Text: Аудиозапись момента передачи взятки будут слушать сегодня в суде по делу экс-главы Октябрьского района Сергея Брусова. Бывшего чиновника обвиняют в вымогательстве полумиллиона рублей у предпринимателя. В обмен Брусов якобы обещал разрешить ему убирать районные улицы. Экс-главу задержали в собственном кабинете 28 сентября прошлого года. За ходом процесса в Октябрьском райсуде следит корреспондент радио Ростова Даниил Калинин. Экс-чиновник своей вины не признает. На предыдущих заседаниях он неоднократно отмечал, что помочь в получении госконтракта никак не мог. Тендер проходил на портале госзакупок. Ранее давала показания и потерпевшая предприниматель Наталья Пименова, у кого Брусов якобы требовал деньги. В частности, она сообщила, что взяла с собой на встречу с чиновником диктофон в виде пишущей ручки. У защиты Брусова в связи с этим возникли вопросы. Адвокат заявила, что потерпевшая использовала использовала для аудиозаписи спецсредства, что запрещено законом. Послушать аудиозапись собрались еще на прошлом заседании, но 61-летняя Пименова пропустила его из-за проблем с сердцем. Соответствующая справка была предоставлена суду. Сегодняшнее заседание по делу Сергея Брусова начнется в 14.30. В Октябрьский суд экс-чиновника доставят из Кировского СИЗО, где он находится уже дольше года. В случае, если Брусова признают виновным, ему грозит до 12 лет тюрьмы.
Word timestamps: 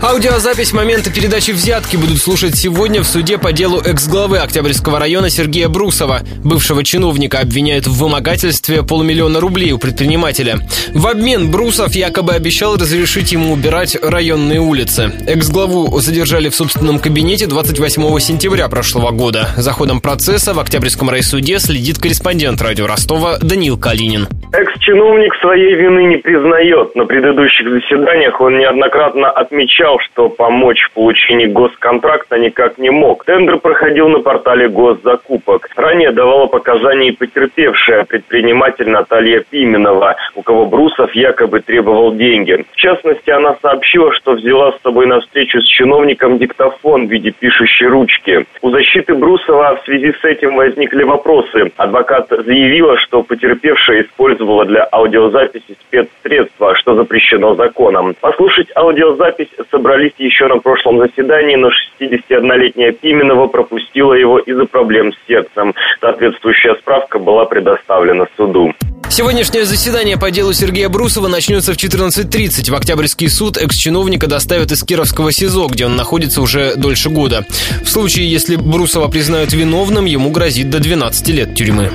Аудиозапись 0.00 0.72
момента 0.72 1.10
передачи 1.10 1.50
взятки 1.50 1.96
будут 1.96 2.18
слушать 2.18 2.56
сегодня 2.56 3.02
в 3.02 3.06
суде 3.06 3.36
по 3.36 3.52
делу 3.52 3.80
экс-главы 3.80 4.38
Октябрьского 4.38 5.00
района 5.00 5.28
Сергея 5.28 5.68
Брусова. 5.68 6.20
Бывшего 6.44 6.84
чиновника 6.84 7.40
обвиняют 7.40 7.88
в 7.88 7.94
вымогательстве 7.94 8.84
полумиллиона 8.84 9.40
рублей 9.40 9.72
у 9.72 9.78
предпринимателя. 9.78 10.60
В 10.94 11.04
обмен 11.08 11.50
Брусов 11.50 11.96
якобы 11.96 12.32
обещал 12.34 12.76
разрешить 12.76 13.32
ему 13.32 13.52
убирать 13.52 13.96
районные 14.00 14.60
улицы. 14.60 15.12
Экс-главу 15.26 15.98
задержали 16.00 16.48
в 16.48 16.54
собственном 16.54 17.00
кабинете 17.00 17.48
28 17.48 18.20
сентября 18.20 18.68
прошлого 18.68 19.10
года. 19.10 19.50
За 19.56 19.72
ходом 19.72 20.00
процесса 20.00 20.54
в 20.54 20.60
Октябрьском 20.60 21.10
райсуде 21.10 21.58
следит 21.58 21.98
корреспондент 21.98 22.62
радио 22.62 22.86
Ростова 22.86 23.38
Даниил 23.38 23.76
Калинин. 23.76 24.28
Экс-чиновник 24.50 25.34
своей 25.36 25.74
вины 25.74 26.04
не 26.04 26.16
признает. 26.16 26.96
На 26.96 27.04
предыдущих 27.04 27.68
заседаниях 27.68 28.40
он 28.40 28.56
неоднократно 28.56 29.28
отмечал, 29.28 29.98
что 29.98 30.30
помочь 30.30 30.80
в 30.84 30.92
получении 30.92 31.44
госконтракта 31.44 32.38
никак 32.38 32.78
не 32.78 32.88
мог. 32.88 33.26
Тендер 33.26 33.58
проходил 33.58 34.08
на 34.08 34.20
портале 34.20 34.68
госзакупок. 34.68 35.68
Ранее 35.76 36.12
давала 36.12 36.46
показания 36.46 37.10
и 37.10 37.16
потерпевшая 37.16 38.04
предприниматель 38.04 38.88
Наталья 38.88 39.44
Пименова, 39.50 40.16
у 40.34 40.40
кого 40.40 40.64
Брусов 40.64 41.14
якобы 41.14 41.60
требовал 41.60 42.14
деньги. 42.14 42.64
В 42.72 42.76
частности, 42.76 43.28
она 43.28 43.54
сообщила, 43.60 44.14
что 44.14 44.32
взяла 44.32 44.72
с 44.72 44.80
собой 44.80 45.06
на 45.06 45.20
встречу 45.20 45.60
с 45.60 45.66
чиновником 45.66 46.38
диктофон 46.38 47.06
в 47.06 47.10
виде 47.10 47.32
пишущей 47.32 47.86
ручки. 47.86 48.46
У 48.62 48.70
защиты 48.70 49.14
Брусова 49.14 49.76
в 49.76 49.84
связи 49.84 50.10
с 50.10 50.24
этим 50.24 50.56
возникли 50.56 51.02
вопросы. 51.02 51.70
Адвокат 51.76 52.28
заявила, 52.30 52.96
что 52.96 53.22
потерпевшая 53.22 54.04
использовала 54.04 54.37
использовала 54.38 54.64
для 54.64 54.86
аудиозаписи 54.90 55.76
спецсредства, 55.88 56.74
что 56.76 56.94
запрещено 56.94 57.54
законом. 57.54 58.14
Послушать 58.20 58.68
аудиозапись 58.74 59.48
собрались 59.70 60.12
еще 60.18 60.46
на 60.46 60.58
прошлом 60.58 60.98
заседании, 60.98 61.56
но 61.56 61.70
61-летняя 62.00 62.92
Пименова 62.92 63.48
пропустила 63.48 64.14
его 64.14 64.38
из-за 64.38 64.66
проблем 64.66 65.12
с 65.12 65.16
сердцем. 65.26 65.74
Соответствующая 66.00 66.74
справка 66.76 67.18
была 67.18 67.44
предоставлена 67.44 68.26
суду. 68.36 68.72
Сегодняшнее 69.10 69.64
заседание 69.64 70.18
по 70.18 70.30
делу 70.30 70.52
Сергея 70.52 70.88
Брусова 70.90 71.28
начнется 71.28 71.72
в 71.72 71.76
14.30. 71.76 72.70
В 72.70 72.74
Октябрьский 72.74 73.28
суд 73.28 73.56
экс-чиновника 73.56 74.28
доставят 74.28 74.70
из 74.70 74.84
Кировского 74.84 75.32
СИЗО, 75.32 75.66
где 75.68 75.86
он 75.86 75.96
находится 75.96 76.42
уже 76.42 76.74
дольше 76.76 77.08
года. 77.08 77.44
В 77.82 77.88
случае, 77.88 78.30
если 78.30 78.56
Брусова 78.56 79.08
признают 79.08 79.52
виновным, 79.52 80.04
ему 80.04 80.30
грозит 80.30 80.68
до 80.68 80.78
12 80.78 81.28
лет 81.28 81.54
тюрьмы. 81.54 81.90